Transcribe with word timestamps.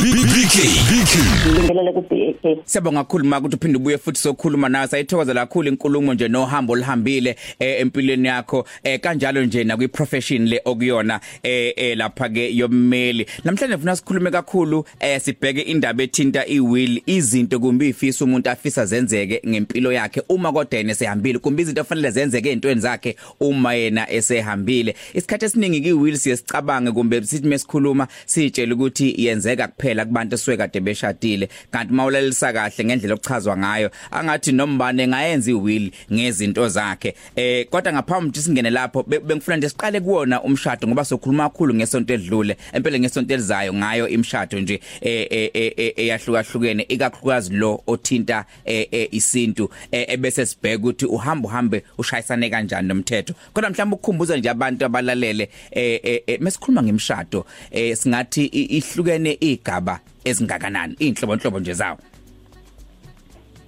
ngilindele 0.00 1.92
ku 1.92 2.02
BAK 2.02 2.58
Siyabonga 2.64 3.04
kakhulu 3.04 3.24
ma 3.24 3.38
ukuthi 3.38 3.56
uphinde 3.56 3.78
ubuye 3.78 3.98
futhi 3.98 4.20
sokhuluma 4.20 4.68
nawe. 4.68 4.86
Sayithokoza 4.88 5.34
kakhulu 5.34 5.68
inkulumo 5.68 6.14
nje 6.14 6.28
nohambo 6.28 6.72
olihambile 6.72 7.36
eh, 7.58 7.80
empilweni 7.80 8.28
yakho. 8.28 8.66
Eh, 8.84 9.00
kanjalo 9.00 9.44
nje 9.44 9.64
na 9.64 9.76
kwi 9.76 9.88
profession 9.88 10.48
le 10.48 10.60
okuyona 10.64 11.20
eh, 11.42 11.72
eh, 11.76 11.96
lapha 11.96 12.28
ke 12.28 12.56
yommeli 12.56 13.26
namhlanje 13.44 13.74
ngifuna 13.74 13.96
sikhulume 13.96 14.30
kakhulu 14.30 14.84
eh, 15.00 15.20
sibheke 15.20 15.60
indaba 15.60 16.02
ethinta 16.02 16.46
iwill 16.46 17.02
izinto 17.06 17.60
kumbe 17.60 17.88
ifisa 17.88 18.24
umuntu 18.24 18.50
afisa 18.50 18.86
zenzeke 18.86 19.42
ngempilo 19.48 19.92
yakhe 19.92 20.22
uma 20.28 20.52
kodwa 20.52 20.78
yena 20.78 20.92
esehambile 20.92 21.38
kumbe 21.38 21.62
izinto 21.62 21.80
ofanele 21.80 22.10
zenzeke 22.10 22.48
ezintweni 22.48 22.80
zakhe 22.80 23.16
uma 23.40 23.74
yena 23.74 24.10
esehambile. 24.10 24.94
Isikhathi 25.14 25.44
esiningi 25.44 25.80
kiwill 25.80 26.16
siyesicabange 26.16 26.92
kumbe 26.92 27.22
sithi 27.22 27.46
mesikhuluma 27.46 28.08
sitshela 28.26 28.74
ukuthi 28.74 29.14
yenzeka 29.18 29.68
kuphela. 29.68 29.89
Kubantu 29.94 30.34
esuke 30.34 30.56
kade 30.56 30.80
beshadile. 30.80 31.48
Kanti 31.70 31.92
mawulalisa 31.94 32.52
kahle 32.52 32.84
ngendlela 32.84 33.14
okuchazwa 33.14 33.56
ngayo 33.56 33.90
angathi 34.10 34.52
nombane 34.52 35.06
ngayenza 35.08 35.50
iwill 35.50 35.90
ngezinto 36.12 36.68
zakhe. 36.68 37.14
Eh 37.36 37.66
kodwa 37.70 37.92
ngaphambi 37.92 38.28
ukuthi 38.28 38.42
singene 38.42 38.70
lapho 38.70 39.02
be- 39.02 39.18
bengifuna 39.18 39.56
nje 39.56 39.68
siqale 39.68 40.00
kuwona 40.00 40.42
umshado 40.42 40.88
ngoba 40.88 41.04
sokhuluma 41.04 41.48
kakhulu 41.50 41.74
ngesonto 41.74 42.14
edlule 42.14 42.56
empela 42.72 42.98
ngesonto 42.98 43.34
elizayo 43.34 43.74
ngayo 43.74 44.08
imshado 44.08 44.60
nje 44.60 44.80
eh, 45.00 45.26
eh, 45.30 45.50
eh, 45.54 45.72
eh, 45.76 45.92
eyahlukahlukene 45.96 46.82
ikakhulukazi 46.88 47.54
lo 47.54 47.82
othinta 47.86 48.44
eh, 48.64 48.88
eh, 48.90 49.08
isintu 49.12 49.70
eh, 49.92 50.04
ebese 50.08 50.46
sibheka 50.46 50.78
ukuthi 50.78 51.06
uhamba 51.06 51.48
uhambe 51.48 51.82
ushayisane 51.98 52.50
kanjani 52.50 52.88
nomthetho. 52.88 53.34
Kodwa 53.52 53.70
mhlawumbe 53.70 53.94
ukukhumbuza 53.94 54.36
nje 54.36 54.50
abantu 54.50 54.84
abalalele 54.84 55.48
eh, 55.70 56.00
eh, 56.02 56.22
eh, 56.26 56.40
mesikhuluma 56.40 56.82
ngemshado 56.82 57.46
eh, 57.70 57.96
singathi 57.96 58.44
i- 58.44 58.76
ihlukene 58.78 59.36
igaba 59.40 59.79
ezingakanani 60.24 60.94
inhlobo 60.98 61.36
nhlobo 61.36 61.58
nje 61.58 61.72
zawo? 61.72 61.98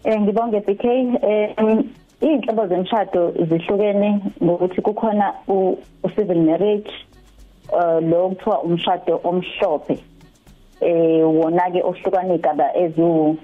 Eh 0.05 0.21
ngibonge 0.21 0.61
BK 0.61 0.85
eh 0.85 1.85
inhlobo 2.21 2.67
zemshado 2.67 3.33
zihlukene 3.49 4.21
ngokuthi 4.43 4.81
kukhona 4.83 5.35
u 5.49 5.77
civil 6.15 6.43
marriage 6.43 6.91
eh 7.73 8.03
lo 8.03 8.29
kuthiwa 8.29 8.63
umshado 8.63 9.21
omhlophe. 9.25 9.99
Eh 10.81 11.23
wona 11.23 11.71
ke 11.71 11.83
ohlukana 11.83 12.35
igaba 12.35 12.77
eziwu 12.77 13.37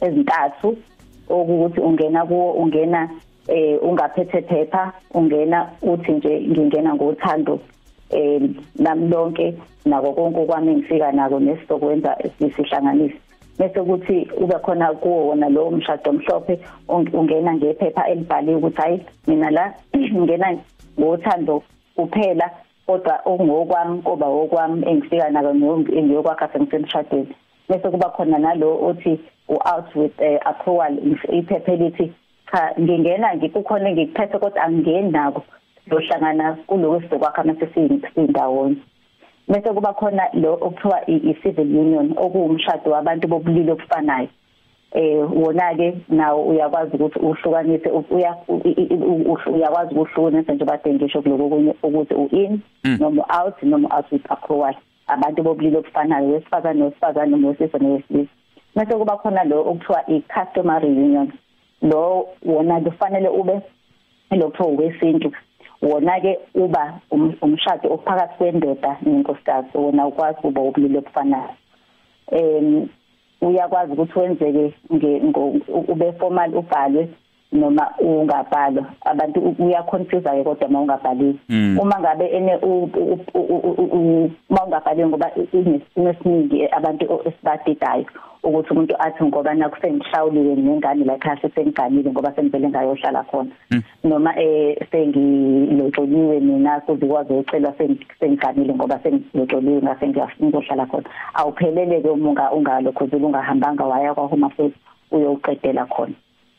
ezintathu 0.00 0.76
okuthi 1.28 1.80
ungena 1.80 2.26
kuwo 2.26 2.52
ungena 2.52 3.10
eh 3.48 3.78
ungaphethe 3.82 4.42
phepha 4.42 4.92
ungena 5.14 5.70
uthi 5.82 6.12
nje 6.12 6.40
ngingena 6.40 6.94
ngothando. 6.94 7.60
Eh 8.12 8.40
nami 8.78 9.08
lonke 9.08 9.54
nako 9.84 10.12
konke 10.12 10.44
kwami 10.46 10.74
ngifika 10.74 11.12
nako 11.12 11.40
nesizokwenza 11.40 12.16
sihlanganise 12.56 13.16
bese 13.58 13.80
kuthi 13.80 14.28
ube 14.40 14.54
khona 14.62 14.92
kuwo 14.92 15.26
wona 15.28 15.48
lo 15.48 15.70
mshado 15.70 16.10
omhlophe 16.10 16.58
ung- 16.88 17.14
ungena 17.18 17.54
ngephepha 17.54 18.08
elibhaliwe 18.08 18.56
ukuthi 18.56 18.76
hayi 18.76 19.00
mina 19.26 19.50
la 19.50 19.74
ngingena 19.96 20.56
ngothando 21.00 21.62
kuphela 21.96 22.50
kodwa 22.86 23.20
okungokwami 23.24 24.02
kuba 24.02 24.26
okwami 24.26 24.86
engifika 24.90 25.30
nako 25.30 25.54
ngiyokwakha 25.54 26.48
sengisemshadweni. 26.48 27.34
Bese 27.68 27.90
kuba 27.90 28.10
khona 28.10 28.38
nalo 28.38 28.86
othi 28.86 29.20
u-out 29.48 29.94
with 29.96 30.12
uh, 30.20 30.46
approval 30.46 30.98
iphepha 31.32 31.72
elithi 31.72 32.12
cha 32.52 32.74
ngingena 32.80 33.36
ngikukhona 33.36 33.90
ngikuphethe 33.92 34.38
kodwa 34.38 34.62
angingeni 34.62 35.10
nako. 35.10 35.42
Lohlangana 35.86 36.56
kuloko 36.66 37.00
sizokwakha 37.00 37.44
mase 37.44 37.66
siyindawonye. 37.74 38.76
Bese 39.48 39.72
kuba 39.74 39.92
khona 39.92 40.28
lo 40.34 40.54
okuthiwa 40.54 41.10
i-civil 41.10 41.76
union 41.76 42.14
okuwumshado 42.16 42.90
wabantu 42.90 43.28
bobulili 43.28 43.70
obufanayo. 43.70 44.28
Eh 44.94 45.24
wona 45.32 45.74
ke 45.74 45.98
nawo 46.08 46.42
uyakwazi 46.42 46.96
ukuthi 46.96 47.18
uhlukanise 47.18 47.88
uya 48.10 48.36
uyakwazi 49.46 49.94
ukuhlukanisa 49.94 50.54
nje 50.54 50.64
bade 50.64 50.94
ngisho 50.94 51.22
kuloko 51.22 51.48
kunye 51.48 51.74
ukuthi 51.82 52.14
u-in 52.14 52.60
noma 53.00 53.24
out 53.40 53.62
noma 53.62 53.88
out 53.96 54.12
with 54.12 54.30
approval. 54.30 54.74
Abantu 55.06 55.42
bobulili 55.42 55.76
obufanayo 55.76 56.28
wesifazane 56.28 56.78
nowesifazane 56.78 57.30
noma 57.30 57.48
wesilisa 57.48 57.78
nowesilisa. 57.78 58.30
Bese 58.76 58.94
kuba 58.94 59.16
khona 59.16 59.44
lo 59.44 59.60
okuthiwa 59.60 60.10
i-customary 60.10 60.88
union. 60.88 61.32
Lo 61.82 62.28
wona 62.44 62.80
kufanele 62.80 63.28
ube 63.28 63.60
lokho 64.30 64.64
wesintu 64.76 65.32
wona 65.82 66.20
ke 66.20 66.38
uba 66.54 67.00
um- 67.10 67.34
umshado 67.42 67.92
ophakathi 67.92 68.34
kwendoda 68.38 68.96
nenkosikazi 69.02 69.68
wona 69.78 70.06
ukwazi 70.06 70.38
kuba 70.40 70.60
ubulili 70.60 70.98
obufanayo. 70.98 71.54
Em 72.30 72.88
uyakwazi 73.40 73.92
ukuthi 73.92 74.18
wenzeke 74.18 74.74
nge- 74.92 75.20
ngo- 75.24 75.60
ube 75.88 76.12
formal 76.12 76.54
ubhalwe 76.56 77.08
noma 77.52 77.90
ungabhalwa. 77.98 78.84
Abantu 79.04 79.40
u- 79.40 79.56
uyaconfuse 79.58 80.30
ke 80.30 80.44
kodwa 80.44 80.68
mawungabhaliwe 80.68 81.34
Mm. 81.48 81.78
uma 81.78 82.00
ngabe 82.00 82.26
ene 82.26 82.56
u- 82.62 82.90
u- 82.94 83.18
u- 83.34 83.40
u- 83.40 83.74
u- 83.78 83.90
u- 83.92 84.30
mawungabhaliwe 84.50 85.08
ngoba 85.08 85.30
inesimo 85.52 86.08
esiningi 86.10 86.66
abantu 86.68 87.20
esibadidayo 87.24 88.04
ukuthi 88.44 88.70
umuntu 88.72 88.94
athi 88.98 89.24
ngoba 89.24 89.54
naku 89.54 89.76
sengihlawuliwe 89.80 90.54
nengane 90.56 91.04
la 91.04 91.14
ekhaya 91.14 91.50
sengiganile 91.54 92.10
ngoba 92.10 92.32
sengivele 92.34 92.68
ngayohlala 92.68 93.22
khona. 93.30 93.50
Noma 94.04 94.34
eh 94.40 94.76
sengilotsoliwe 94.90 96.40
mina 96.40 96.80
kuzikwazi 96.80 97.32
ucela 97.32 97.72
sengiganile 98.20 98.74
ngoba 98.74 98.98
sengilotsoliwe 99.02 99.82
ngase 99.82 100.08
ngiyohlala 100.08 100.86
khona. 100.86 101.04
Awuphelele 101.34 102.00
ke 102.00 102.08
umunga 102.08 102.50
ungalokhuzula 102.52 103.26
ungahambanga 103.26 103.84
waya 103.84 104.14
kwa 104.14 104.26
home 104.26 104.46
affairs 104.46 104.72
uyoqedela 105.12 105.86
khona. 105.86 106.14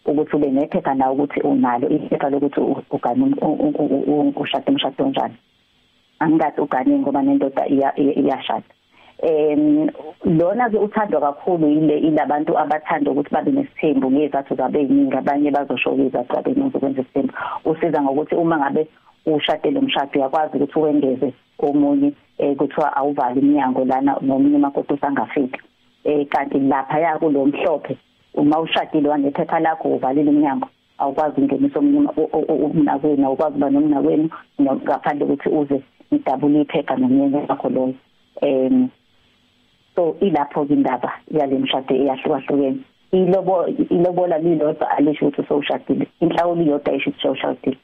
Ukuthi 0.06 0.36
ube 0.36 0.52
nephepha 0.52 0.94
nawe 0.94 1.14
ukuthi 1.14 1.40
unalo 1.42 1.90
iphepha 1.90 2.30
lokuthi 2.30 2.60
u- 2.60 2.84
ugane 2.92 3.24
um- 3.24 3.40
u- 3.42 3.74
u- 3.80 3.86
u- 3.86 4.20
u- 4.20 4.34
ushade 4.36 4.72
umshado 4.72 5.04
onjani? 5.06 5.36
Angathi 6.20 6.62
ugane 6.62 7.00
ngoba 7.00 7.22
nendoda 7.22 7.68
iya- 7.68 7.96
iya- 7.96 8.20
iyashada. 8.20 8.66
Em 9.24 9.90
lona 10.26 10.70
ke 10.70 10.78
uthandwa 10.78 11.22
kakhulu 11.22 11.68
yile 11.68 11.98
ilabantu 12.00 12.58
abathanda 12.58 13.12
ukuthi 13.12 13.30
babe 13.32 13.52
nesithembu 13.52 14.12
ngezathu 14.12 14.56
zabe 14.56 14.80
yiningi 14.80 15.16
abanye 15.16 15.52
bazosho 15.52 15.96
izathu 15.96 16.34
zabe 16.36 16.50
yiningi 16.52 16.78
ukwenza 16.78 17.02
isithembu. 17.02 17.34
Usiza 17.66 18.02
ngokuthi 18.02 18.36
uma 18.36 18.58
ngabe 18.58 18.88
ushadele 19.26 19.80
umshado 19.80 20.12
uyakwazi 20.16 20.58
ukuthi 20.58 20.80
wengeze 20.80 21.34
omunye 21.60 22.14
eh 22.38 22.56
kuthiwa 22.58 22.96
awuvali 22.98 23.40
iminyango 23.40 23.86
lana 23.86 24.18
nomunye 24.22 24.58
makoti 24.58 24.94
usangafiki 24.94 25.60
eh 26.04 26.28
kanti 26.28 26.60
lapha 26.60 27.00
ya 27.00 27.18
kulo 27.20 27.46
mhlophe 27.46 27.98
uma 28.34 28.60
ushadile 28.60 29.10
wanephepha 29.10 29.60
lakho 29.60 29.88
uvalile 29.88 30.32
iminyango 30.32 30.68
awukwazi 30.98 31.42
ungenisa 31.42 31.80
omunye 31.80 32.10
umnakwenu 32.50 33.26
awukwazi 33.26 33.56
uba 33.58 33.70
nomnakwenu 33.70 34.30
no- 34.60 34.76
ngaphandle 34.76 35.26
ukuthi 35.26 35.50
uze 35.50 35.82
idabule 36.12 36.62
iphepha 36.62 36.96
nomnyenye 36.96 37.38
wakho 37.50 37.70
loyo. 37.70 37.94
Em 38.42 38.90
so 39.96 40.16
ilapho 40.22 40.66
ke 40.66 40.74
indaba 40.74 41.14
yale 41.32 41.58
mshado 41.58 41.96
eyahlukahlukene. 41.96 42.78
Ilobo 43.12 43.68
ilobola 43.68 44.38
lilodwa 44.38 44.90
alisho 44.98 45.28
ukuthi 45.28 45.48
sowushadile 45.48 46.08
inhlawulo 46.22 46.62
iyodwa 46.62 46.94
isho 46.94 47.10
ukuthi 47.10 47.22
sowushadile 47.22 47.78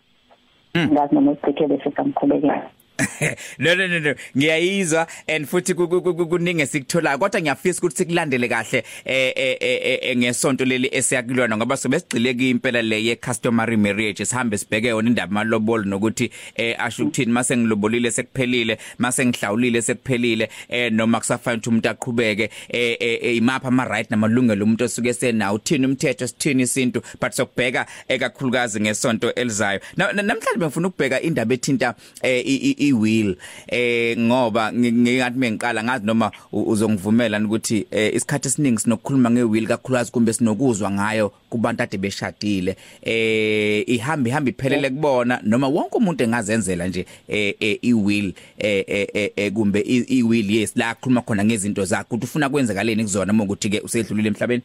ngazi 0.78 1.16
noma 1.16 1.32
ucikele 1.32 1.78
sesamqhubekela 1.84 2.70
no 3.60 3.76
no 3.76 3.88
no 3.88 4.00
no. 4.00 4.16
Ngiyayizwa 4.38 5.08
and 5.28 5.46
futhi 5.48 5.74
ku- 5.74 5.88
ku- 5.88 6.02
ku- 6.02 6.28
kuningi 6.28 6.66
sikuthola 6.68 7.18
kodwa 7.18 7.42
ngiyafisa 7.42 7.80
ukuthi 7.80 7.98
sikulandele 7.98 8.48
kahle 8.48 8.84
eh 9.06 9.34
eh 9.36 9.58
eh, 9.60 10.00
eh 10.02 10.18
ngesonto 10.18 10.66
leli 10.66 10.90
esiyakulona 10.92 11.58
ngoba 11.58 11.78
sobe 11.78 12.00
sigcile 12.00 12.32
impela 12.50 12.82
le 12.82 13.04
ye 13.06 13.16
customary 13.16 13.78
marriage 13.78 14.26
sihambe 14.26 14.58
sibheke 14.58 14.88
yona 14.88 15.10
indaba 15.10 15.34
malobolo 15.34 15.84
nokuthi 15.84 16.32
eh 16.56 16.76
asho 16.80 17.04
ukuthini 17.04 17.32
mase 17.32 17.58
ngilobolile 17.58 18.12
sekuphelile 18.12 18.78
mase 18.98 19.26
ngihlawulile 19.26 19.82
sekuphelile 19.82 20.50
eh 20.70 20.92
noma 20.92 21.20
kusafanele 21.20 21.58
ukuthi 21.58 21.70
umuntu 21.70 21.90
aqhubeke 21.90 22.50
eh 22.70 22.98
eh, 23.00 23.36
imapha 23.38 23.68
ama 23.68 23.86
right 23.86 24.12
namalungelo 24.12 24.66
umuntu 24.66 24.84
osuke 24.84 25.14
senawo 25.14 25.56
uthini 25.56 25.86
umthetho 25.86 26.28
sithini 26.28 26.64
isintu 26.64 27.02
but 27.22 27.32
sokubheka 27.32 27.86
ekakhulukazi 28.08 28.80
ngesonto 28.82 29.34
elizayo. 29.34 29.80
Na- 29.98 30.12
na- 30.14 30.22
namhlanje 30.22 30.60
bengifuna 30.60 30.88
ukubheka 30.88 31.22
indaba 31.22 31.54
ethinta 31.54 31.96
eh 32.22 32.44
i-will 32.90 33.36
eh 33.68 34.18
ngoba 34.18 34.72
ngi- 34.72 34.92
ngingathi 34.94 35.38
mengiqala 35.40 35.84
ngazi 35.84 36.06
noma 36.06 36.32
u- 36.52 36.70
uzongivumela 36.72 37.40
ukuthi 37.40 37.86
eh, 37.92 38.16
isikhathi 38.16 38.48
esiningi 38.48 38.80
sinokukhuluma 38.82 39.30
nge-will 39.32 39.68
kakhulukazi 39.68 40.12
kumbe 40.12 40.34
sinokuzwa 40.34 40.92
ngayo 40.92 41.32
kubantu 41.50 41.84
ade 41.84 41.98
beshadile. 41.98 42.76
Eh 43.02 43.84
ihamba 43.90 44.30
ihamba 44.30 44.50
iphelele 44.50 44.90
kubona 44.90 45.40
noma 45.44 45.68
wonke 45.68 45.98
umuntu 45.98 46.24
engazenzela 46.24 46.88
nje 46.88 47.06
eh 47.28 47.54
eh, 47.60 47.78
i-will 47.82 48.34
eh 48.60 48.84
eh, 48.88 49.08
eh 49.14 49.32
eh, 49.36 49.52
kumbe 49.54 49.80
i- 49.80 50.06
i-will 50.20 50.52
yes 50.52 50.72
la 50.76 50.96
khuluma 50.96 51.22
khona 51.22 51.46
ngezinto 51.46 51.86
zakhe 51.86 52.06
ukuthi 52.16 52.26
ufuna 52.26 52.50
kwenzakaleni 52.50 53.04
kuzona 53.04 53.34
uma 53.34 53.44
ukuthi 53.44 53.70
ke 53.70 53.80
usedlulile 53.80 54.28
emhlabeni? 54.28 54.62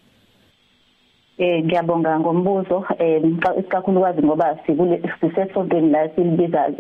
Eh 1.39 1.65
ngiyabonga 1.65 2.21
ngombuzo 2.21 2.85
eh 2.99 3.23
isikakhulukazi 3.59 4.23
ngoba 4.23 4.59
sikule 4.67 5.03
sisesontweni 5.21 5.91
la 5.91 6.09
silibiza 6.09 6.71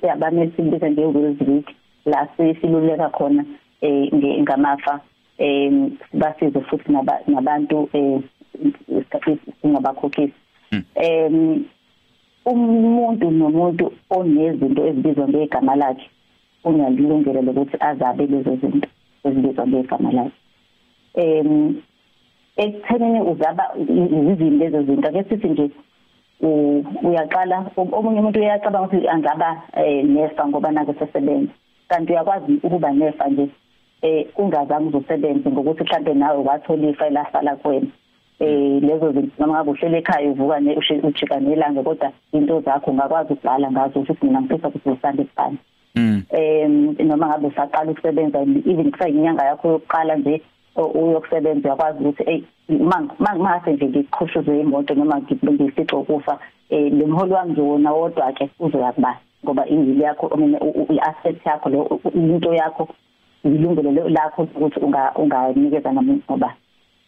siyabame 0.00 0.50
silibiza 0.56 0.90
nge 0.90 1.04
Wills 1.04 1.40
Week 1.48 1.66
la 2.06 2.28
siluleka 2.36 3.08
khona 3.08 3.44
eh 3.80 4.08
nge- 4.14 4.42
ngamafa 4.42 5.00
em 5.38 5.90
basize 6.14 6.60
futhi 6.60 6.92
nabantu 7.26 7.88
eh 7.92 8.20
singabakhokhisi 9.60 10.32
hmm. 10.70 10.84
em 10.94 11.64
umuntu 12.46 13.30
nomuntu 13.30 13.92
onezinto 14.10 14.86
ezibizwa 14.86 15.28
ngegama 15.28 15.76
lakhe 15.76 16.10
unalilungelo 16.64 17.42
lokuthi 17.42 17.76
azabe 17.80 18.26
lezo 18.26 18.56
zinto 18.56 18.88
ezibizwa 19.24 19.66
ngegama 19.66 20.12
lakhe 20.12 20.32
em 21.14 21.74
ekuthenini 22.62 23.20
uzaba 23.20 23.64
izizini 23.78 24.58
lezo 24.58 24.82
zinto. 24.82 25.08
Ake 25.08 25.24
sithi 25.28 25.48
nje 25.48 25.70
uyaqala 27.02 27.70
omunye 27.76 28.20
umuntu 28.20 28.40
uyacabanga 28.40 28.86
ukuthi 28.86 29.08
angaba 29.08 29.62
eh, 29.76 30.04
nefa 30.04 30.46
ngoba 30.46 30.70
nake 30.70 30.94
sesebenza 30.98 31.52
kanti 31.88 32.12
uyakwazi 32.12 32.52
ukuba 32.62 32.90
nefa 32.92 33.28
nje 33.28 33.48
eh 34.02 34.26
ungazange 34.36 34.88
uzosebenza 34.88 35.50
ngokuthi 35.50 35.84
mhlambe 35.84 36.14
nawe 36.14 36.38
wathola 36.38 36.88
ifa 36.88 37.06
elasala 37.06 37.56
kwena 37.56 37.86
eh 38.40 38.82
lezo 38.82 39.12
zinto 39.12 39.34
noma 39.38 39.54
ngabe 39.54 39.70
uhlele 39.70 39.98
ekhaya 39.98 40.30
uvuka 40.30 40.60
ne 40.60 40.78
ujika 41.02 41.40
nelanga 41.40 41.82
kodwa 41.82 42.12
into 42.32 42.60
zakho 42.60 42.90
ungakwazi 42.90 43.32
ukubhala 43.32 43.70
ngazo 43.70 44.00
ukuthi 44.00 44.26
mina 44.26 44.40
ngifisa 44.40 44.68
ukuthi 44.68 44.90
usande 44.90 45.24
kubani 45.24 45.58
mm. 45.94 46.22
Eh 46.30 46.68
noma 47.04 47.26
ngabe 47.26 47.46
usaqala 47.46 47.90
ukusebenza 47.90 48.40
even 48.42 48.90
kusayinyanga 48.90 49.44
yakho 49.44 49.68
yokuqala 49.68 50.16
nje 50.16 50.42
uyokusebenza 50.86 51.68
uyakwazi 51.68 51.98
ukuthi 52.04 52.24
hey 52.24 52.42
mangase 53.18 53.72
nje 53.72 53.86
ngiqhushuze 53.88 54.60
imoto 54.60 54.94
noma 54.94 55.20
ngibindisice 55.20 55.96
ukufa 55.96 56.38
eh 56.70 56.92
lemholo 56.92 57.34
wami 57.34 57.52
nje 57.52 57.60
wona 57.60 57.92
wodwa 57.92 58.32
ke 58.32 58.50
uzoyakubala 58.60 59.18
ngoba 59.44 59.68
ingili 59.68 60.02
yakho 60.02 60.36
mina 60.36 60.58
iasset 60.90 61.46
yakho 61.46 61.68
le 61.68 61.78
into 62.14 62.54
yakho 62.54 62.88
ilungelo 63.44 64.08
lakho 64.08 64.42
ukuthi 64.42 64.80
unga 64.80 65.12
unganikeza 65.14 65.92
nomuntu 65.92 66.22
ngoba 66.30 66.54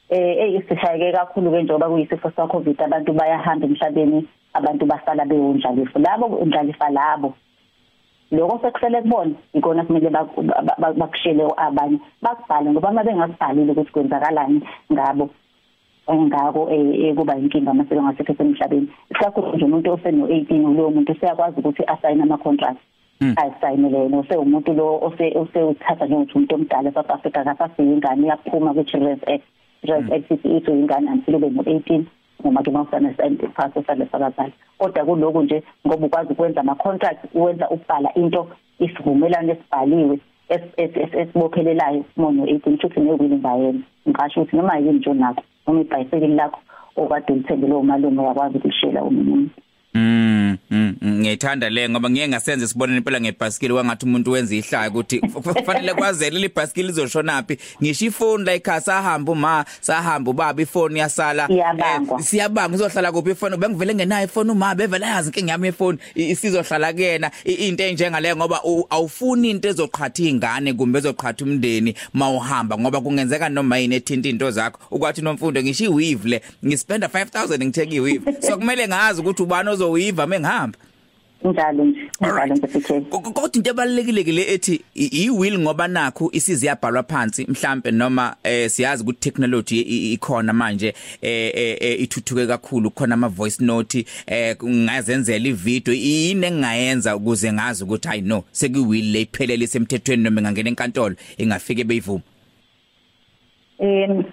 eh 0.08 0.36
eh 0.38 0.62
sishayeke 0.68 1.12
kakhulu 1.12 1.50
ke 1.50 1.62
njengoba 1.62 1.88
kuyisifo 1.88 2.30
sa 2.30 2.46
covid 2.46 2.82
abantu 2.82 3.12
bayahamba 3.12 3.66
emhlabeni 3.66 4.26
abantu 4.54 4.86
basala 4.86 5.24
bewundlalifa 5.24 5.98
labo 5.98 6.26
undlalifa 6.26 6.90
labo 6.90 7.34
lokho 8.30 8.58
sekusele 8.62 9.02
kubona 9.02 9.34
ikona 9.54 9.84
kumele 9.84 10.10
bakushele 10.98 11.44
abanye 11.56 11.98
bakubhale 12.22 12.70
ngoba 12.70 12.90
uma 12.90 13.04
bengakubhalile 13.04 13.72
ukuthi 13.72 13.92
kwenzakalani 13.92 14.60
ngabo 14.92 15.30
engako 16.06 16.70
ekuba 16.70 17.38
inkinga 17.38 17.74
mase 17.74 17.94
bengasekho 17.94 18.34
emhlabeni. 18.42 18.88
Isikakhulu 19.10 19.56
nje 19.56 19.64
umuntu 19.64 19.92
oseno 19.92 20.26
18 20.26 20.76
lowo 20.76 20.90
muntu 20.90 21.12
useyakwazi 21.12 21.60
ukuthi 21.60 21.82
asayine 21.86 22.22
ama 22.22 22.38
contracts 22.38 22.82
hmm. 23.20 23.34
asayinele 23.36 23.98
yena. 23.98 24.18
Usewumuntu 24.18 24.72
lo 24.72 24.86
ose 25.06 25.24
usewuthatha 25.42 26.06
njengokuthi 26.06 26.34
umuntu 26.34 26.54
omdala 26.54 26.92
South 26.92 27.10
Africa 27.10 27.44
kasafika 27.44 27.82
ingane 27.82 28.26
yaphuma 28.26 28.74
ku 28.74 28.84
Children's 28.84 29.22
Act. 29.26 29.44
Children's 29.80 30.12
Act 30.12 30.30
ithi 30.30 30.70
ingane 30.70 31.10
until 31.10 31.34
ube 31.34 31.48
no18 31.48 32.04
noma 32.44 32.62
ke 32.62 32.70
mawusana 32.70 33.14
pass 33.54 33.76
osale 33.76 34.06
sabazali 34.12 34.52
kodwa 34.78 35.04
kuloko 35.04 35.42
nje 35.42 35.62
ngoba 35.86 36.06
ukwazi 36.06 36.32
ukwenza 36.32 36.60
ama 36.60 36.74
contracts 36.74 37.34
uwenza 37.34 37.70
ukubhala 37.70 38.14
into 38.14 38.48
isivumelano 38.78 39.52
esibhaliwe 39.52 40.18
esibophelelayo 41.18 42.04
mono 42.16 42.44
18 42.44 42.80
futhi 42.80 43.00
newili 43.00 43.36
ngayena 43.36 43.80
ngisho 44.08 44.40
ukuthi 44.40 44.56
noma 44.56 44.76
yini 44.78 44.92
nje 44.92 45.12
nakho 45.12 45.42
noma 45.66 45.80
ibhayisikili 45.80 46.34
lakho 46.34 46.60
okade 46.96 47.32
ulithenge 47.32 47.66
lo 47.66 47.82
malume 47.82 48.22
uyakwazi 48.22 48.58
ukushela 48.58 49.04
umuntu. 49.04 49.50
Ngiyithanda 51.04 51.70
le 51.70 51.88
ngoba 51.88 52.10
ngeke 52.10 52.28
ngasenze 52.28 52.68
sibone 52.68 52.96
impela 52.96 53.20
ngebhasikili 53.20 53.72
wangathi 53.72 54.06
umuntu 54.06 54.30
wenza 54.30 54.54
ihlaya 54.54 54.90
ukuthi 54.90 55.20
kufanele 55.44 55.94
kwazele 55.94 56.38
libhasikili 56.38 56.88
izoshonaphi 56.88 57.58
ngisho 57.82 58.06
ifoni 58.06 58.44
la 58.44 58.52
ekhaya 58.52 58.80
sahamba 58.80 59.32
uma 59.32 59.64
sahamba 59.80 60.30
ubaba 60.30 60.62
ifoni 60.62 60.98
yasala. 60.98 61.48
Siyabanga 62.20 62.74
izohlala 62.74 63.12
kuphi 63.12 63.30
ifoni? 63.30 63.56
Bengivele 63.56 63.94
ngenayo 63.94 64.24
ifoni 64.24 64.50
uma 64.50 64.74
bevela 64.74 65.06
yazi 65.06 65.28
inkinga 65.28 65.52
yami 65.52 65.68
ifoni. 65.68 65.98
Isizohlala 66.14 66.92
kuyena. 66.92 67.30
Into 67.44 67.84
enjengale 67.84 68.36
ngoba 68.36 68.60
awufuni 68.90 69.50
into 69.50 69.68
ezoqhatha 69.68 70.22
izingane 70.22 70.72
kumbe 70.72 70.98
ezoqhatha 70.98 71.44
umndeni 71.44 71.94
mawuhamba 72.14 72.78
ngoba 72.78 73.00
kungenzeka 73.00 73.48
noma 73.48 73.78
yini 73.78 73.96
ethinta 73.96 74.28
into 74.28 74.50
zakho. 74.50 74.78
Ukwathi 74.90 75.22
nomfundo 75.22 75.62
ngisho 75.62 75.84
iweave 75.84 76.28
le. 76.28 76.42
Ngispenda 76.66 77.06
5000 77.06 77.64
ngitheke 77.64 77.96
iweave. 77.96 78.42
So 78.42 78.56
kumele 78.56 78.88
ngazi 78.88 79.20
ukuthi 79.20 79.42
ubani 79.42 79.70
uzoyiva 79.70 80.26
mengihamba 80.26 80.78
njalo 81.44 81.84
nje 81.84 82.10
njalo 82.20 82.54
nje 82.54 83.00
kodwa 83.10 83.50
into 83.54 83.70
ebalekile 83.70 84.24
ke 84.24 84.32
le 84.32 84.42
ethi 84.42 84.80
i 84.94 85.30
will 85.30 85.58
ngoba 85.58 85.88
nakho 85.88 86.30
isize 86.32 86.66
yabhalwa 86.66 87.02
phansi 87.02 87.46
mhlambe 87.48 87.90
noma 87.90 88.36
eh 88.44 88.70
siyazi 88.70 89.02
ukuthi 89.02 89.20
technology 89.20 89.80
ikhona 90.12 90.52
manje 90.52 90.94
eh, 91.22 91.52
eh, 91.54 91.76
eh 91.80 92.00
ithuthuke 92.00 92.46
kakhulu 92.46 92.90
khona 92.90 93.14
ama 93.14 93.28
voice 93.28 93.64
note 93.64 94.04
eh 94.26 94.56
ngazenzela 94.64 95.48
ivideo 95.48 95.94
yini 95.94 96.46
engayenza 96.46 97.16
ukuze 97.16 97.52
ngazi 97.52 97.84
ukuthi 97.84 98.08
i 98.08 98.20
know 98.20 98.44
seki 98.52 98.78
will 98.78 99.12
le 99.12 99.20
iphelele 99.20 99.66
semthethweni 99.66 100.22
noma 100.22 100.42
ngangena 100.42 100.68
enkantolo 100.68 101.16
ingafike 101.38 101.84
beyivuma 101.84 102.22
em 103.78 104.24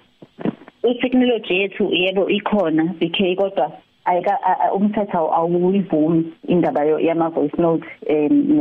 i-technology 0.82 1.54
yethu 1.54 1.94
yebo 1.94 2.30
ikhona 2.30 2.84
BK 2.84 3.36
kodwa 3.36 3.72
ayika 4.08 4.38
umthetho 4.74 5.34
awuyivumi 5.34 6.32
indaba 6.46 6.84
yama 6.84 7.28
voice 7.28 7.56
note 7.58 7.86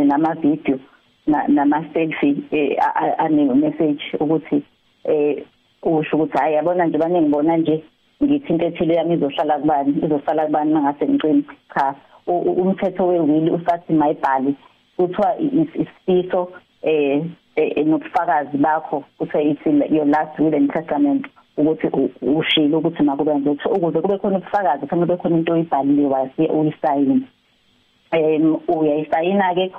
nama 0.10 0.36
video 0.36 0.80
nama 1.28 1.86
selfie 1.94 2.36
eh, 2.52 2.78
ane 3.18 3.54
message 3.54 4.04
ukuthi 4.20 4.64
eh 5.04 5.44
usho 5.84 6.18
ukuthi 6.18 6.38
hayi 6.38 6.56
yabona 6.56 6.86
nje 6.86 6.98
bane 6.98 7.22
ngibona 7.22 7.58
nje 7.58 7.84
ngithi 8.24 8.54
into 8.54 8.66
ethile 8.66 8.94
yami 8.96 9.14
izohlala 9.14 9.60
kubani 9.60 9.96
izohlala 10.04 10.46
kubani 10.46 10.74
mangase 10.74 11.08
ngicini 11.08 11.44
cha 11.74 11.96
umthetho 12.28 13.08
wewili 13.08 13.52
usathi 13.52 13.94
mayibhali 13.94 14.56
kuthiwa 14.98 15.38
isifiso 15.40 16.52
eh, 16.82 17.24
eh 17.56 17.86
nobufakazi 17.86 18.58
bakho 18.58 19.04
kuthiwa 19.18 19.44
ithi 19.44 19.70
your 19.96 20.06
last 20.08 20.40
will 20.40 20.56
and 20.56 20.74
testament. 20.74 21.26
Ukuthi 21.58 21.88
ushilo 22.22 22.78
ukuthi 22.78 23.04
makube 23.04 23.34
nje 23.34 23.50
ukuze 23.50 24.02
kube 24.02 24.18
khona 24.18 24.38
ubufakazi 24.38 24.82
kufanele 24.82 25.06
kube 25.06 25.22
khona 25.22 25.38
into 25.38 25.54
oyibhalile 25.54 26.06
wasi 26.06 26.42
uyisayini 26.42 27.28
em 28.12 28.56
uyayisayina 28.68 29.56
ke 29.56 29.72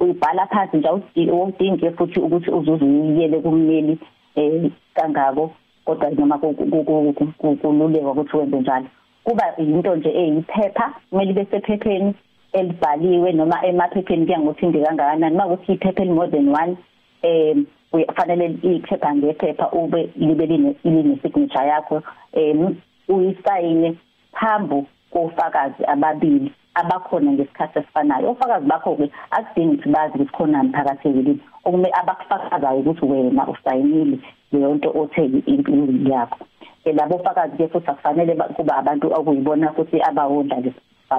ubhala 0.00 0.46
phansi 0.46 0.76
nje 0.76 1.30
udinge 1.30 1.90
futhi 1.90 2.20
ukuthi 2.20 2.50
uzuze 2.50 2.84
uyiyele 2.84 3.40
kummeli 3.40 3.98
eh 4.36 4.70
kangako 4.94 5.50
kodwa 5.84 6.10
noma 6.10 6.38
kululeka 6.38 8.10
ukuthi 8.10 8.36
wenze 8.36 8.60
njalo 8.60 8.86
kuba 9.24 9.56
into 9.56 9.96
nje 9.96 10.08
eyiphepha 10.08 10.94
kumele 11.10 11.30
ibe 11.30 11.44
sephepheni 11.44 12.14
elibhaliwe 12.52 13.32
noma 13.32 13.66
emaphepheni 13.66 14.26
kuya 14.26 14.40
ngokuthi 14.40 14.66
inde 14.66 14.84
kangakanani 14.84 15.36
makuthi 15.36 15.72
iphepha 15.72 16.04
more 16.04 16.30
than 16.30 16.48
one 16.48 16.76
em 17.22 17.66
uyafanele 17.92 18.56
iphepha 18.62 19.14
ngephepha 19.14 19.70
ube 19.72 20.10
libe 20.16 20.46
line 20.46 21.18
signature 21.22 21.66
yakho 21.66 22.02
em 22.32 22.76
uyisayine 23.08 23.96
phambi 24.32 24.86
kofakazi 25.10 25.84
ababili 25.86 26.52
abakhona 26.74 27.32
ngesikhathi 27.32 27.78
esifanayo. 27.78 28.30
Ofakazi 28.30 28.66
bakho 28.66 28.96
ke 28.96 29.10
akudingi 29.30 29.74
ukuthi 29.76 29.88
bazi 29.88 30.14
ukuthi 30.14 30.32
khona 30.32 30.64
phakathi 30.72 31.08
yini 31.08 31.40
okume 31.64 31.88
abakufakazayo 32.00 32.80
ukuthi 32.80 33.04
wena 33.04 33.48
usayinile 33.48 34.18
leyo 34.52 34.74
nto 34.74 34.90
othe 35.00 35.24
impilo 35.24 36.12
yakho. 36.12 36.38
Labo 36.84 37.18
fakazi 37.18 37.56
ke 37.56 37.68
futhi 37.68 37.90
akufanele 37.90 38.34
kuba 38.56 38.76
abantu 38.76 39.06
okuyibona 39.12 39.72
futhi 39.72 40.00
abawondla 40.02 40.62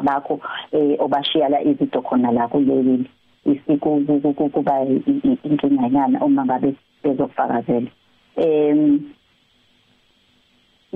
bakho 0.02 0.40
eh 0.72 0.98
obashiya 1.00 1.50
la 1.50 1.62
izinto 1.62 2.02
khona 2.02 2.32
la 2.32 2.48
kuleli 2.48 3.06
isiko 3.46 4.00
kuba 4.50 4.86
inkinganyana 5.44 6.26
uma 6.26 6.46
ngabe 6.46 6.76
bezokufakazela. 7.04 7.88
Em 8.36 9.00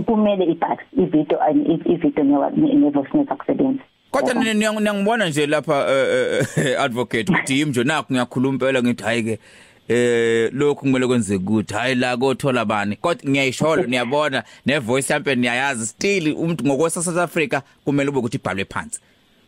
kumele 0.05 0.45
ibhax 0.45 0.79
ivideo 0.97 1.39
ivideo 1.85 2.49
nevoice 2.55 3.17
note 3.17 3.33
akusebenza 3.33 3.83
kodwa 4.11 4.33
niyangibona 4.33 5.29
nje 5.29 5.47
lapha 5.47 5.85
eh, 5.89 6.45
eh, 6.57 6.81
advocate 6.81 7.31
ukuthi 7.31 7.59
yimi 7.59 7.71
nje 7.71 7.83
nakho 7.83 8.05
ngiyakhuluma 8.13 8.53
impela 8.53 8.83
ngithi 8.83 9.03
hayi 9.03 9.23
ke 9.23 9.39
eh 9.87 10.49
lokhu 10.53 10.75
kumele 10.75 11.07
kwenzeke 11.07 11.43
ukuthi 11.43 11.73
hayi 11.73 11.95
la 11.95 12.17
kothola 12.17 12.65
bani. 12.65 12.95
Kodwa 12.95 13.29
ngiyayishola 13.31 13.83
niyabona 13.83 14.43
ne 14.65 14.79
voice 14.79 15.07
champion 15.07 15.39
niyayazi. 15.39 15.87
Still 15.87 16.35
umuntu 16.35 16.65
ngokwesa 16.65 17.03
South 17.03 17.17
Africa 17.17 17.61
kumele 17.85 18.09
ube 18.09 18.19
ukuthi 18.19 18.37
ibhalwe 18.37 18.65
phansi. 18.65 18.99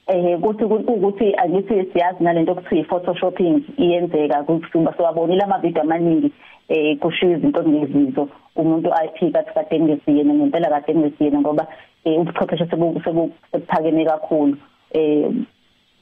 Eh 0.10 0.39
kuthi 0.42 0.63
ukuthi 0.63 1.36
angithi 1.38 1.86
siyazi 1.94 2.24
nalento 2.24 2.51
okuthiwa 2.51 2.82
i-photoshopping 2.82 3.63
iyenzeka 3.78 4.44
kusuba 4.44 4.94
siwabonile 4.94 5.44
ama 5.44 5.60
video 5.60 5.82
amaningi 5.82 6.32
eh 6.70 6.98
kushiya 6.98 7.38
izinto 7.38 7.63
ngezizo. 7.63 8.30
Umuntu 8.56 8.94
ayiphika 8.94 9.44
kade 9.44 9.80
ngesiyena 9.80 10.34
ngempela 10.34 10.70
kade 10.70 11.00
ngesiyena 11.00 11.39
ngoba 11.39 11.68
eh 12.06 12.20
ubuchwepheshe 12.20 12.66
sebuphakeme 12.66 14.06
kakhulu. 14.06 14.58
Eh 14.92 15.30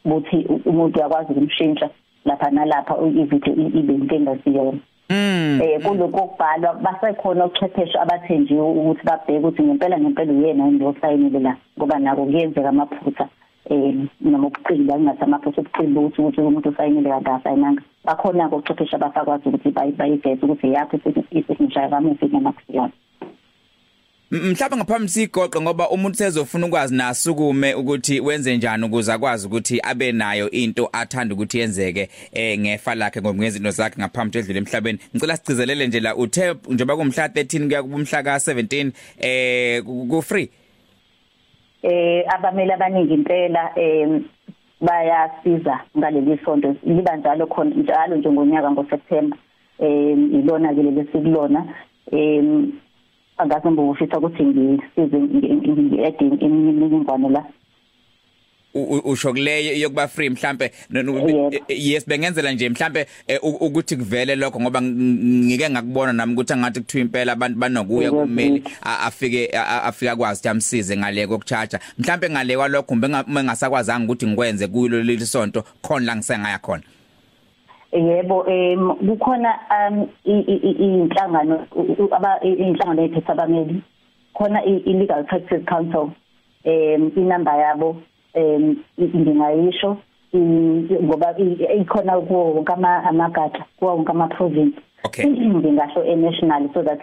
buthi 0.05 0.47
umuntu 0.65 0.99
uyakwazi 0.99 1.31
ukumshintsha 1.31 1.89
lapha 2.25 2.51
nalapha 2.51 2.95
ivideo 3.21 3.53
ibe 3.53 3.93
inkinga 3.93 4.37
siyona 4.43 4.79
eh 5.09 5.81
kuloko 5.83 6.21
kubhalwa 6.27 6.73
basekhona 6.73 7.45
ochwepheshe 7.45 7.99
abathenjiwe 7.99 8.61
ukuthi 8.61 9.03
babheke 9.03 9.39
ukuthi 9.39 9.63
ngempela 9.63 9.99
ngempela 9.99 10.33
uyena 10.33 10.65
yini 10.65 10.85
osayinile 10.85 11.39
la 11.39 11.57
ngoba 11.77 11.99
nako 11.99 12.25
kuyenzeka 12.25 12.69
amaphutha. 12.69 13.27
Eh 13.69 13.95
noma 14.21 14.47
ubuqili 14.47 14.91
angathi 14.93 15.23
amaphutha 15.23 15.61
ubuqili 15.61 15.97
ukuthi 15.99 16.21
ukuthi 16.21 16.41
umuntu 16.41 16.69
usayinile 16.69 17.09
kanti 17.09 17.29
asayinanga 17.29 17.81
bakhona 18.05 18.49
kochwepheshe 18.49 18.95
abasakwazi 18.95 19.49
ukuthi 19.49 19.69
bayiveze 19.71 20.41
ukuthi 20.45 20.73
yakho 20.73 20.95
isignature 21.31 21.89
kamufi 21.89 22.25
noma 22.27 22.51
kusiyona 22.51 22.93
mhlawumbe 24.31 24.77
ngaphambi 24.77 25.09
sigoqo 25.09 25.61
ngoba 25.61 25.89
umuntu 25.89 26.17
sezofuna 26.17 26.65
ukwazi 26.67 26.95
nasukume 26.95 27.73
ukuthi 27.73 28.19
wenze 28.19 28.57
njani 28.57 28.85
ukuze 28.85 29.13
akwazi 29.13 29.47
ukuthi 29.47 29.79
abe 29.83 30.11
nayo 30.11 30.51
into 30.51 30.89
athanda 30.93 31.35
ukuthi 31.35 31.59
yenzeke 31.59 32.09
eh 32.31 32.59
ngefa 32.59 32.95
lakhe 32.95 33.21
ngomngezinto 33.21 33.71
zakhe 33.71 34.01
ngaphambi 34.01 34.37
edlule 34.37 34.59
emhlabeni. 34.59 34.99
Ngicela 35.15 35.37
sicizelele 35.37 35.87
nje 35.87 35.99
la 35.99 36.15
uthe 36.15 36.55
njengoba 36.69 36.97
kumhla 36.97 37.27
13 37.27 37.67
kuya 37.67 37.83
kumhla 37.83 38.23
ka 38.23 38.35
17 38.35 38.91
eh 39.19 39.83
ku 39.83 40.21
free. 40.21 40.49
Eh 41.83 42.23
abameli 42.27 42.71
abaningi 42.71 43.13
impela 43.13 43.71
eh 43.75 44.21
bayasiza 44.81 45.79
ngaleli 45.97 46.39
sonto 46.45 46.75
liba 46.83 47.15
njalo 47.17 47.45
khona 47.47 47.75
njalo 47.75 48.15
nje 48.15 48.29
ngonyaka 48.29 48.71
ngoSeptember 48.71 49.39
eh 49.79 50.17
ilona 50.37 50.73
ke 50.73 50.83
leli 50.83 51.07
sikulona 51.11 51.65
eh 52.11 52.43
angazi 53.37 53.67
ngibufisa 53.69 54.17
ukuthi 54.17 54.43
ngisize 54.45 55.17
ngi-add 55.17 56.21
imininingwane 56.41 57.29
la 57.29 57.43
usho 59.03 59.31
kuleyo 59.31 59.77
yokuba 59.77 60.07
free 60.07 60.29
mhlambe 60.29 60.71
yes 61.67 62.07
bengenzela 62.07 62.51
nje 62.51 62.69
mhlambe 62.69 63.05
eh, 63.27 63.39
ukuthi 63.43 63.95
kuvele 63.95 64.35
lokho 64.35 64.59
ngoba 64.59 64.81
ngike 64.81 65.69
ngakubona 65.69 66.13
nami 66.13 66.33
ukuthi 66.33 66.53
angathi 66.53 66.79
kuthiwa 66.79 67.01
impela 67.01 67.33
abantu 67.33 67.59
banokuya 67.59 68.11
kumeli 68.11 68.63
afike 68.83 69.49
afika 69.83 70.15
kwazi 70.15 70.39
ukuthi 70.39 70.49
amsize 70.49 70.97
ngale 70.97 71.27
kokucharge 71.27 71.77
mhlambe 71.97 72.29
ngale 72.29 72.57
kwalokho 72.57 72.95
bengasakwazanga 73.27 74.05
ukuthi 74.05 74.27
ngikwenze 74.27 74.67
kulo 74.67 75.03
leli 75.03 75.25
sonto 75.25 75.63
khona 75.81 76.05
la 76.05 76.15
ngisengaya 76.15 76.59
khona. 76.59 76.83
Yebo 77.91 78.45
em 78.47 78.95
kukhona 79.07 79.59
um 79.75 80.07
inhlangano 80.25 81.67
aba 82.11 82.39
inhlangano 82.43 83.01
yethu 83.01 83.31
abameli. 83.31 83.81
Khona 84.33 84.63
i-legal 84.65 85.23
practice 85.23 85.65
council 85.65 86.11
em 86.63 87.11
inamba 87.15 87.57
yabo. 87.57 88.01
Em 88.37 88.75
ngingayisho 88.99 89.97
ngoba 91.03 91.35
ikhona 91.79 92.21
kuwo 92.21 92.53
wonke 92.53 92.73
amagatsha 93.09 93.65
kuwo 93.79 93.91
wonke 93.95 94.11
ama 94.11 94.27
province 94.27 94.77
okay. 95.03 95.25
Ngingasho 95.25 96.03
e 96.03 96.15
national 96.15 96.69
so 96.73 96.83
that 96.83 96.99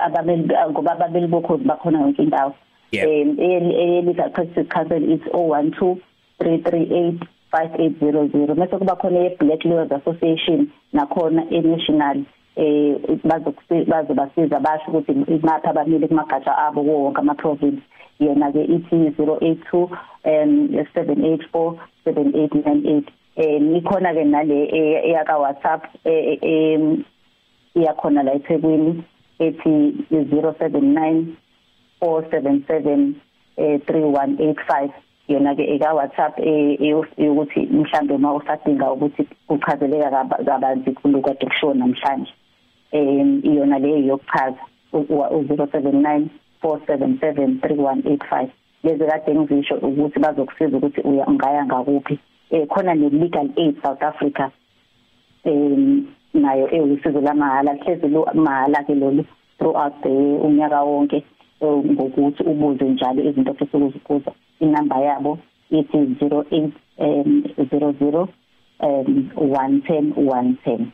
abameli 0.00 0.48
ngoba 0.70 0.92
abameli 0.92 1.26
bokhozi 1.26 1.64
bakhona 1.64 2.00
yonke 2.00 2.22
indawo. 2.22 2.54
Em 2.92 3.38
e 3.38 4.02
legal 4.02 4.30
practice 4.30 4.68
council 4.68 5.02
is 5.02 5.20
012 5.32 5.98
338 6.40 7.26
5800 7.52 8.54
mase 8.54 8.78
kuba 8.78 8.96
khona 8.96 9.18
ye 9.18 9.36
Black 9.40 9.64
Lawyers 9.64 9.92
Association 9.92 10.68
nakhona 10.92 11.42
e 11.50 11.60
eh 12.58 12.96
bazobasiza 13.88 14.60
basho 14.60 14.90
ukuthi 14.90 15.12
imaphi 15.12 15.68
abamile 15.68 16.08
kumagatsha 16.08 16.58
abo 16.58 16.82
wonke 16.82 17.20
ama 17.20 17.34
province 17.34 17.82
yena 18.20 18.52
ke 18.52 18.64
ithi 18.64 18.96
082 18.96 19.88
um 20.24 20.68
784 20.74 21.74
7898 22.06 23.02
eh 23.36 23.76
ikhona 23.78 24.14
ke 24.14 24.24
nale 24.24 24.58
eyaka 25.08 25.38
WhatsApp 25.38 25.86
eh 26.04 26.80
iyakhona 27.74 28.22
la 28.22 28.34
eThekwini 28.34 29.04
ethi 29.38 29.94
079 30.10 31.24
477 32.00 33.12
3185 33.58 34.90
yona 35.28 35.54
ke 35.54 35.64
eka 35.74 35.94
WhatsApp 35.94 36.38
ukuthi 36.38 37.60
mhlambe 37.70 38.14
uma 38.14 38.34
usadinga 38.34 38.92
ukuthi 38.92 39.28
uchazeleka 39.48 40.24
kabanzi 40.46 40.92
kuloko 40.92 41.28
kade 41.28 41.46
kusho 41.46 41.74
namhlanje. 41.74 42.32
Em 42.92 43.40
iyona 43.44 43.78
leyo 43.78 43.98
yokuchaza 43.98 44.62
u079 44.92 46.26
477 46.62 47.60
3185 47.60 48.48
lezi 48.84 49.04
kade 49.04 49.34
ngizisho 49.34 49.74
ukuthi 49.74 50.18
bazokusiza 50.20 50.76
ukuthi 50.76 51.00
uya 51.00 51.26
ungaya 51.26 51.66
ngakuphi. 51.66 52.18
Eh 52.50 52.66
khona 52.66 52.94
ne 52.94 53.08
legal 53.08 53.50
aid 53.56 53.82
South 53.82 54.02
Africa 54.02 54.50
em 55.44 56.06
nayo 56.34 56.68
ewusizo 56.74 57.20
lamahala 57.20 57.74
hlezi 57.74 58.08
lo 58.08 58.26
mahala 58.34 58.84
ke 58.84 58.94
lolu 58.94 59.24
throughout 59.58 60.02
the 60.02 60.08
unyaka 60.46 60.82
wonke 60.82 61.24
ngokuthi 61.62 62.42
ubuze 62.42 62.84
njalo 62.84 63.22
izinto 63.22 63.50
ofisa 63.50 63.78
ukuzibuza 63.78 64.32
inamba 64.60 64.98
yabo 65.00 65.38
ithi 65.70 65.96
08 65.96 66.70
um 66.98 67.42
00 67.58 68.28
um 68.80 69.30
110 69.36 70.12
110 70.16 70.86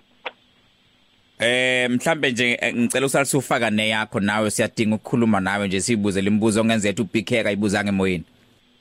Eh 1.39 1.91
mhlambe 1.91 2.31
nje 2.33 2.59
ngicela 2.77 3.07
usalisa 3.07 3.39
ufaka 3.39 3.71
neyakho 3.71 4.21
nawe 4.21 4.51
siyadinga 4.51 4.97
ukukhuluma 4.97 5.41
nawe 5.41 5.67
nje 5.67 5.81
sibuze 5.81 6.23
lembuzo 6.23 6.61
ongenzethu 6.61 7.03
uBK 7.03 7.33
ayibuzanga 7.33 7.89
emoyeni. 7.89 8.25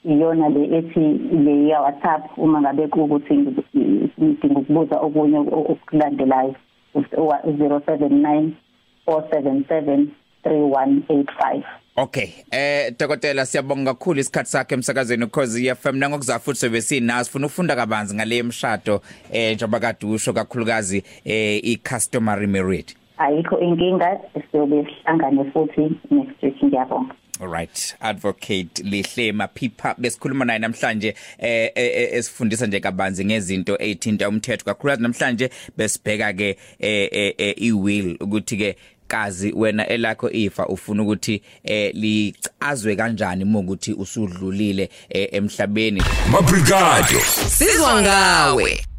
Iyona 0.04 0.48
le 0.48 0.78
ethi 0.78 1.00
le 1.44 1.68
ya 1.68 1.80
WhatsApp 1.80 2.38
uma 2.38 2.60
ngabe 2.60 2.84
ukuthi 2.84 3.34
ngidinga 3.34 4.60
ukubuza 4.60 4.96
okunye 5.00 5.38
okulandelayo 5.38 6.54
079 6.94 8.50
477 9.06 10.06
3185 10.44 11.83
Okay 11.96 12.28
eh 12.50 12.90
dokotela 12.98 13.46
siyabonga 13.46 13.94
kakhulu 13.94 14.20
isikhatsi 14.20 14.52
sakhe 14.52 14.74
emsakazweni 14.74 15.24
ukhozi 15.24 15.74
FM 15.74 15.96
nangokuza 15.96 16.38
futhi 16.38 16.58
sebesinazi 16.60 17.24
sifuna 17.24 17.46
ukufunda 17.46 17.76
kabanzi 17.76 18.14
ngale 18.14 18.36
emshado 18.36 19.00
eh 19.32 19.54
njengoba 19.54 19.80
kade 19.80 20.06
usho 20.06 20.32
kakhulukazi 20.32 21.04
eh 21.24 21.60
i 21.64 21.76
customary 21.76 22.46
marriage 22.46 22.94
ayikho 23.18 23.60
inkinga 23.60 24.20
siyobe 24.50 24.84
sihlangane 24.84 25.44
futhi 25.52 25.80
next 26.10 26.42
week. 26.42 26.62
Ngiyabonga. 26.64 27.14
Alright 27.40 27.96
advocate 28.00 28.82
Lihlema 28.82 29.48
Phipha 29.48 29.94
besikhuluma 29.98 30.44
naye 30.44 30.58
namhlanje 30.58 31.14
eh 31.38 31.70
esifundisa 32.14 32.66
nje 32.66 32.80
kabanzi 32.80 33.24
ngezinto 33.24 33.76
ezithinta 33.80 34.28
umthetho. 34.28 34.64
Kakhulukazi 34.64 35.02
namhlanje 35.02 35.50
besibheka 35.76 36.32
ke 36.32 36.56
eh 36.80 37.54
i 37.56 37.72
will 37.72 38.16
ukuthi 38.20 38.56
ke 38.56 38.76
kazi 39.14 39.52
wena 39.56 39.88
elakho 39.88 40.30
ifa 40.30 40.66
ufuna 40.66 41.02
ukuthi 41.02 41.42
eh 41.64 41.94
licazwe 41.94 42.96
kanjani 42.96 43.44
uma 43.44 43.58
ukuthi 43.58 43.92
usudlulile 43.92 44.90
emhlabeni? 45.10 46.02
Mabrigado. 46.30 47.20
Sizwa 47.48 48.02
ngawe. 48.02 48.93